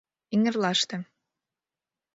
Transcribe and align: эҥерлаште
эҥерлаште 0.33 0.97